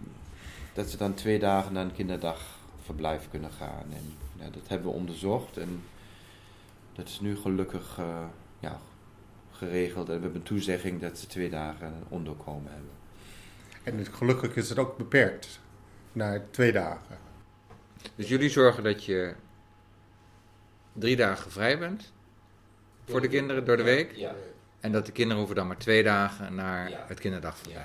[0.72, 3.85] dat ze dan twee dagen naar een kinderdagverblijf kunnen gaan.
[3.92, 5.83] En ja, dat hebben we onderzocht en
[6.92, 8.24] dat is nu gelukkig eh,
[8.61, 8.80] ja,
[9.50, 10.09] geregeld.
[10.09, 12.92] En we hebben een toezegging dat ze twee dagen onderkomen hebben.
[13.83, 15.61] En het, gelukkig is het ook beperkt
[16.12, 17.18] naar twee dagen.
[18.14, 19.35] Dus jullie zorgen dat je
[20.92, 22.12] drie dagen vrij bent
[23.11, 24.12] voor de kinderen door de week.
[24.14, 24.33] Ja.
[24.81, 27.05] En dat de kinderen hoeven dan maar twee dagen naar Ja.
[27.09, 27.85] het kinderdagverblijf.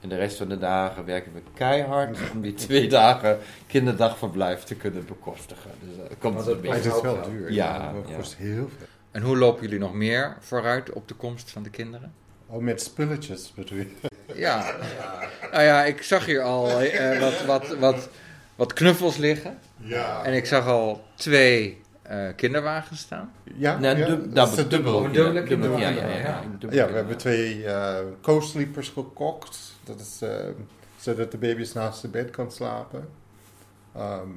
[0.00, 4.74] En de rest van de dagen werken we keihard om die twee dagen kinderdagverblijf te
[4.74, 5.70] kunnen bekostigen.
[5.80, 7.52] Dus dat komt Maar een beetje blijft wel duur.
[7.52, 8.16] Ja, dat ja.
[8.16, 8.86] kost heel veel.
[9.10, 12.12] En hoe lopen jullie nog meer vooruit op de komst van de kinderen?
[12.46, 13.86] Oh, met spulletjes bedoel je?
[14.34, 14.74] Ja,
[15.52, 18.08] nou ja, ik zag hier al eh, wat, wat, wat,
[18.56, 19.58] wat knuffels liggen.
[19.76, 20.24] Ja.
[20.24, 21.79] En ik zag al twee
[22.10, 23.32] eh, kinderwagens staan.
[23.54, 25.04] Ja, Nee, ja, dub- dat is dubbel- een dubbel.
[25.04, 25.94] Een dubbele Ja, kinderwagen.
[25.94, 26.42] ja, ja, ja.
[26.70, 26.86] Ja.
[26.86, 29.58] We hebben twee eh co-sleepers gekocht.
[29.84, 30.30] Dat is eh,
[30.98, 33.08] zodat de baby's naast het bed kan slapen.
[33.94, 34.28] Ehm,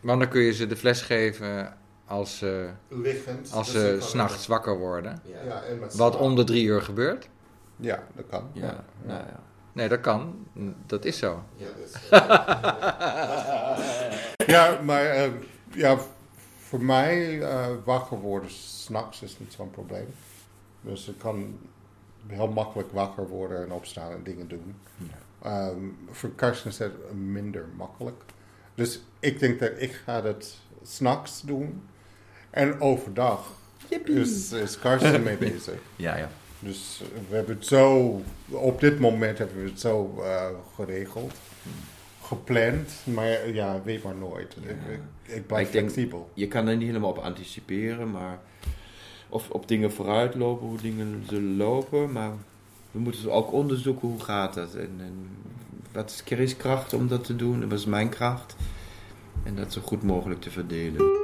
[0.00, 3.50] Want dan kun je ze de fles geven als ze, liggend.
[3.52, 5.20] als dus ze s'nachts wakker worden.
[5.46, 7.28] Ja, en met Wat om de drie uur gebeurt.
[7.76, 8.50] Ja, dat kan.
[8.52, 9.40] Ja, nou ja.
[9.72, 10.46] Nee, dat kan.
[10.86, 11.42] Dat is zo.
[11.56, 12.08] Ja, is-
[14.54, 15.30] ja, maar eh,
[15.72, 15.96] ja,
[16.74, 20.06] voor mij eh, wakker worden s'nachts is niet zo'n probleem.
[20.80, 21.58] Dus ik kan
[22.26, 24.74] heel makkelijk wakker worden en opstaan en dingen doen.
[25.42, 25.78] Ehm,
[26.10, 28.22] voor Karsten is het minder makkelijk.
[28.74, 31.82] Dus ik denk dat ik ga dat s'nachts doen.
[32.50, 33.52] En overdag
[34.04, 35.80] is, is Karsten mee bezig.
[35.96, 36.28] Ja, ja.
[36.58, 41.34] Dus we hebben het zo, op dit moment hebben we het zo eh, geregeld,
[42.24, 44.56] gepland, maar ja, weet maar nooit.
[44.62, 44.76] Ik, ik,
[45.22, 46.30] ik Maar blijf ik denk, flexibel.
[46.34, 48.38] je kan er niet helemaal op anticiperen, maar
[49.28, 52.12] of op dingen vooruitlopen, hoe dingen zullen lopen.
[52.12, 52.32] Maar
[52.90, 55.28] we moeten ook onderzoeken hoe gaat dat en, en
[55.92, 58.56] wat is Kerry's kracht om dat te doen en wat is mijn kracht.
[59.42, 61.23] En dat zo goed mogelijk te verdelen.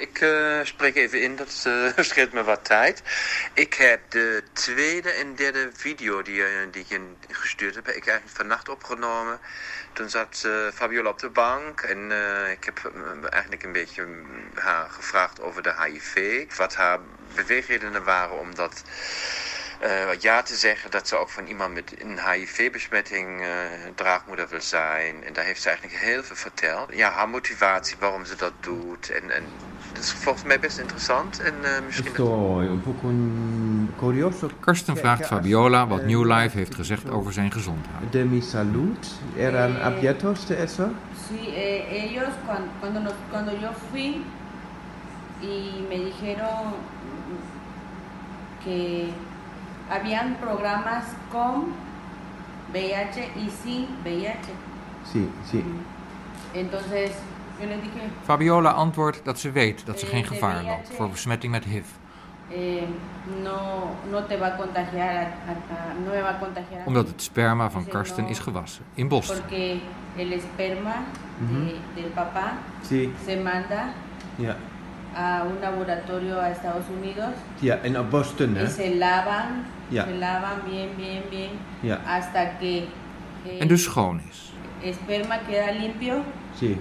[0.00, 3.02] Ik eh, spreek even in, dat eh, scheelt me wat tijd.
[3.54, 8.36] Ik heb de tweede en derde video die, eh, die ik gestuurd heb, ik eigenlijk
[8.36, 9.40] vannacht opgenomen.
[9.92, 12.12] Toen zat Fabiola op de bank en
[12.50, 12.92] ik heb
[13.30, 16.44] eigenlijk een beetje mm, haar gevraagd over de HIV.
[16.56, 16.98] Wat haar
[17.34, 18.54] beweegredenen waren om
[19.80, 23.48] eh, ja te zeggen dat ze ook van iemand met een HIV-besmetting eh,
[23.94, 25.24] draagmoeder wil zijn.
[25.24, 26.88] En daar heeft ze eigenlijk heel veel verteld.
[26.94, 29.10] Ja, haar motivatie, waarom ze dat doet.
[29.10, 29.44] En, en
[29.92, 31.40] dat is volgens mij best interessant.
[31.40, 32.12] En eh, misschien...
[34.60, 38.12] Karsten vraagt Fabiola wat New Life heeft gezegd over zijn gezondheid.
[38.12, 40.88] De mi salud eran abiertos de eso?
[41.28, 41.54] Sí,
[41.90, 42.32] ellos
[42.80, 44.24] cuando, cuando yo fui
[45.40, 46.74] y me dijeron
[48.64, 49.12] que
[49.90, 51.72] habían programas con
[52.72, 54.52] VIH y sin VIH.
[55.12, 55.64] Sí, sí.
[56.54, 57.10] Entonces
[57.60, 61.52] yo les dije, Fabiola antwoordt dat ze weet dat ze geen gevaar loopt voor besmetting
[61.52, 61.84] met HIV.
[62.52, 62.82] eh,
[63.42, 66.80] no, no te va a contagiar, a- a- a- no me va a contagiar.
[66.80, 69.36] a Omdat het sperma van Karsten is gewassen in Boston.
[69.36, 69.80] Porque
[70.16, 70.94] el esperma
[71.38, 73.92] de- del papá Sí, se manda
[74.38, 74.56] ja.
[75.14, 78.66] a un laboratorio a Estados Unidos Ja, en Boston, y hè?
[78.68, 80.04] se lavan, Ja.
[80.04, 81.50] se lavan bien, bien, bien,
[81.82, 82.00] Ja.
[82.06, 82.86] hasta que
[83.44, 84.52] el En dus schoon is.
[84.82, 86.22] esperma queda limpio,
[86.58, 86.76] Sí,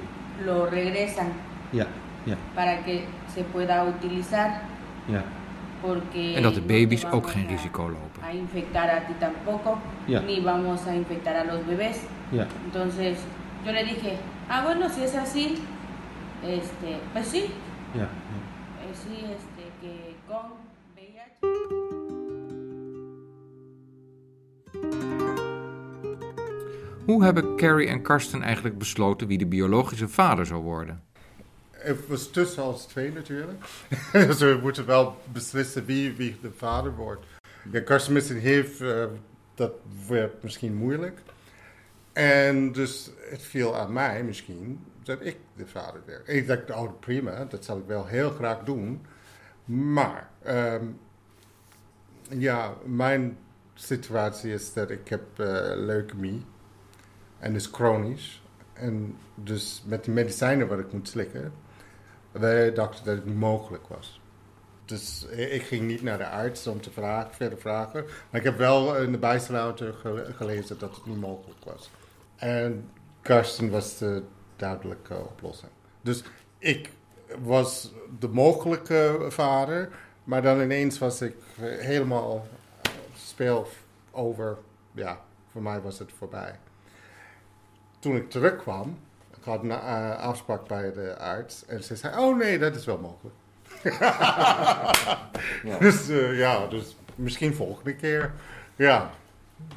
[0.45, 1.31] lo regresan
[1.73, 1.85] ja,
[2.25, 4.61] ja, para que se pueda utilizar.
[5.09, 5.23] ja.
[5.81, 8.21] Porque En dat de no baby's te ook geen a- risico lopen.
[8.23, 10.19] A infectar a ti tampoco, Ja.
[10.21, 12.01] ni vamos a infectar a los bebés.
[12.31, 12.45] Ja.
[12.65, 13.17] Entonces
[13.65, 14.17] yo le dije,
[14.49, 15.55] ah bueno, si es así,
[16.43, 17.45] este, pues sí,
[17.95, 18.07] Ja, eh,
[27.09, 31.03] Hoe hebben Carrie en Karsten eigenlijk besloten wie de biologische vader zou worden?
[31.71, 33.63] Het was tussen ons twee natuurlijk.
[34.11, 37.25] dus we moeten wel beslissen wie, wie de vader wordt.
[37.85, 39.05] Karsten misschien heeft, eh,
[39.55, 39.71] dat
[40.07, 41.19] werd misschien moeilijk.
[42.13, 46.27] En dus het viel aan mij misschien dat ik de vader werd.
[46.27, 49.05] Ik dacht, oh prima, dat zal ik wel heel graag doen.
[49.65, 50.85] Maar, ehm,
[52.29, 53.37] ja, mijn
[53.73, 56.45] situatie is dat ik heb eh, leukemie.
[57.39, 58.41] En dus chronisch.
[58.73, 61.53] En dus met die medicijnen wat ik moet slikken,
[62.31, 64.21] wij dachten dat het niet mogelijk was.
[64.85, 68.03] Dus ik ging niet naar de arts om te vragen, verder vragen.
[68.29, 71.89] Maar ik heb wel in de bijsluiter ge- gelezen dat het niet mogelijk was.
[72.35, 72.89] En
[73.21, 74.23] Karsten was de
[74.55, 75.71] duidelijke oplossing.
[76.01, 76.23] Dus
[76.57, 76.91] ik
[77.43, 79.89] was de mogelijke vader,
[80.23, 82.47] maar dan ineens was ik helemaal
[83.15, 83.67] speel
[84.11, 84.57] over.
[84.91, 85.21] Ja,
[85.51, 86.59] voor mij was het voorbij.
[87.99, 88.97] Toen ik terugkwam,
[89.37, 92.85] ik had een eh, afspraak bij de arts en ze zei: Oh nee, dat is
[92.85, 93.35] wel mogelijk.
[95.63, 95.77] Ja.
[95.79, 98.31] Dus eh, ja, dus misschien volgende keer.
[98.75, 99.11] Ja.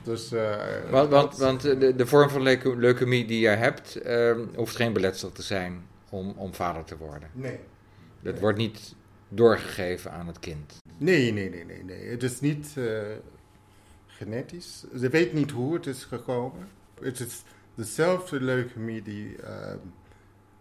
[0.03, 0.57] Dus, eh,
[0.91, 5.33] Want, want, de, de vorm van leuke- leukemie die je hebt, ehm, hoeft geen beletsel
[5.33, 7.29] te zijn om, om vader te worden.
[7.33, 7.59] Nee.
[8.21, 8.95] Dat wordt niet
[9.29, 10.77] doorgegeven aan het kind.
[10.99, 12.09] Nee, nee, nee, nee, nee.
[12.09, 12.85] Het is niet eh,
[14.07, 14.85] genetisch.
[14.99, 16.69] Ze weet niet hoe het is gekomen.
[17.01, 17.43] Het is
[17.75, 19.75] dezelfde leukemie die eh,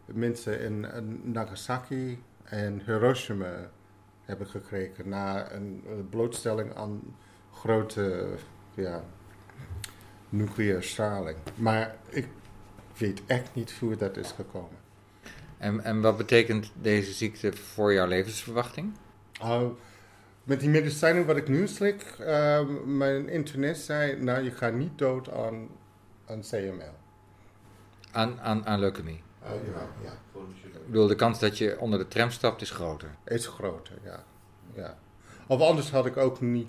[0.06, 0.88] mensen in,
[1.24, 3.70] Nagasaki en Hiroshima
[4.22, 7.16] hebben gekregen na een, blootstelling aan
[7.54, 8.28] grote
[8.74, 9.04] ja,
[10.30, 11.38] nucleaire straling.
[11.56, 12.28] Maar ik
[12.98, 14.80] weet echt niet hoe dat is gekomen.
[15.58, 18.94] En, en wat betekent deze ziekte voor jouw levensverwachting?
[19.42, 19.62] Uh,
[20.44, 24.98] met die medicijnen wat ik nu slik, uh, mijn internist zei, nou je gaat niet
[24.98, 25.68] dood aan,
[26.26, 27.01] aan CML.
[28.12, 29.22] Aan, aan, aan leukemie?
[29.44, 30.40] Uh, ja, ja.
[30.64, 33.10] Ik bedoel, de kans dat je onder de tram stapt is groter.
[33.26, 34.24] Is groter, ja.
[34.74, 34.98] ja.
[35.48, 36.68] Of anders had ik ook niet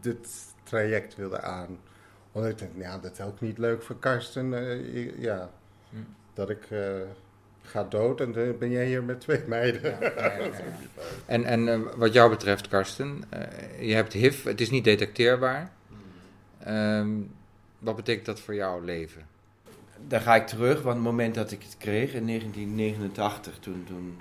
[0.00, 0.28] dit
[0.62, 1.78] traject willen aan.
[2.32, 4.54] Want ik denk, ja, dat is ook niet leuk voor Karsten.
[4.54, 5.50] eh, ja,
[5.90, 5.96] Hm.
[6.34, 6.80] dat ik uh,
[7.62, 9.98] ga dood en dan ben jij hier met twee meiden.
[11.26, 15.72] En, en uh, wat jou betreft, Karsten, uh, je hebt HIV, het is niet detecteerbaar.
[16.68, 17.34] Um,
[17.78, 19.26] wat betekent dat voor jouw leven?
[20.08, 24.16] Daar ga ik terug, want het moment dat ik het kreeg in 1989, toen, toen,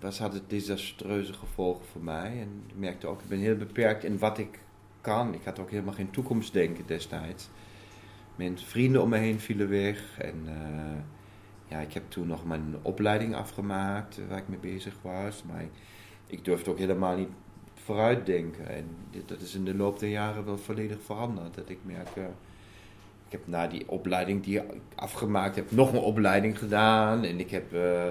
[0.00, 2.40] was, had het desastreuze gevolgen voor mij.
[2.40, 4.58] En ik merkte ook, ik ben heel beperkt in wat ik
[5.00, 5.34] kan.
[5.34, 7.48] Ik had ook helemaal geen toekomstdenken destijds.
[8.36, 10.18] Mijn vrienden om me heen vielen weg.
[10.18, 11.00] En uh,
[11.66, 15.42] ja, ik heb toen nog mijn opleiding afgemaakt waar ik mee bezig was.
[15.42, 15.64] Maar
[16.26, 17.30] ik durfde ook helemaal niet
[17.74, 18.68] vooruitdenken.
[18.68, 18.84] En
[19.26, 21.54] dat is in de loop der jaren wel volledig veranderd.
[21.54, 22.24] Dat ik merk, uh,
[23.26, 24.64] ik heb na die opleiding die ik
[24.94, 27.24] afgemaakt heb, nog een opleiding gedaan.
[27.24, 28.06] En ik heb uh,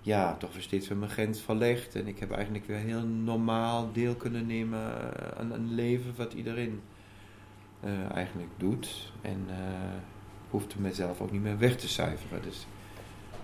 [0.00, 1.94] ja, toch weer steeds weer mijn grens verlegd.
[1.94, 4.80] En ik heb eigenlijk weer heel normaal deel kunnen nemen
[5.38, 6.80] aan een leven wat iedereen
[7.84, 9.12] uh, eigenlijk doet.
[9.20, 9.54] En uh,
[10.50, 12.42] hoefde mezelf ook niet meer weg te cijferen.
[12.42, 12.66] Dus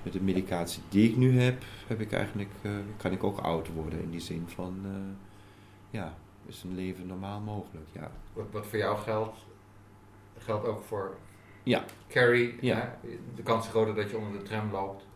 [0.03, 2.51] met de medicatie die ik nu heb, heb ik eigenlijk,
[2.97, 4.03] kan ik ook oud worden.
[4.03, 4.87] In die zin van,
[5.91, 6.15] ja,
[6.47, 7.87] is een leven normaal mogelijk.
[7.93, 8.11] Ja.
[8.51, 9.37] Wat voor jou geldt,
[10.49, 11.17] geldt ook voor
[11.63, 11.85] ja.
[12.09, 12.59] Carrie.
[12.61, 12.99] Ja.
[13.35, 15.07] De kans is groter dat je onder de tram loopt.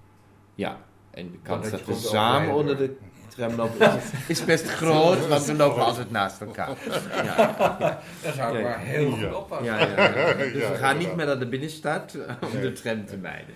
[0.54, 0.78] Ja,
[1.10, 2.96] en de kans dat, we samen onder de
[3.28, 6.76] tram lopen is best groot, want we lopen altijd naast elkaar.
[7.24, 8.00] Ja.
[8.22, 9.66] Dat zou ik maar heel goed oppassen.
[9.66, 12.18] Ja, ja, Dus we gaan niet meer naar de binnenstad
[12.54, 13.54] om de tram te mijden.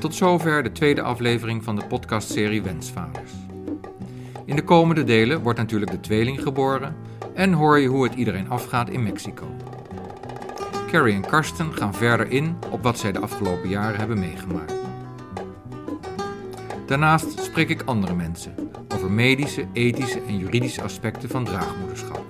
[0.00, 3.32] Tot zover de tweede aflevering van de podcastserie Wensvaders.
[4.48, 6.96] In de komende delen wordt natuurlijk de tweeling geboren
[7.34, 9.46] en hoor je hoe het iedereen afgaat in Mexico.
[10.90, 14.74] Carrie en Karsten gaan verder in op wat zij de afgelopen jaren hebben meegemaakt.
[16.86, 18.54] Daarnaast spreek ik andere mensen
[18.94, 22.24] over medische, ethische en juridische aspecten van draagmoederschap.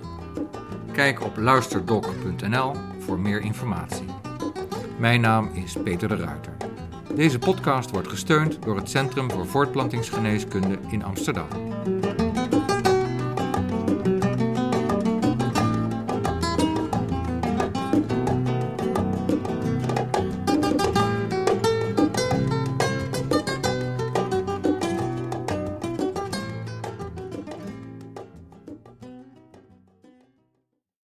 [0.92, 4.06] Kijk op luisterdoc.nl voor meer informatie.
[4.98, 6.56] Mijn naam is Peter de Ruiter.
[7.14, 11.67] Deze podcast wordt gesteund door het Centrum voor Voortplantingsgeneeskunde in Amsterdam.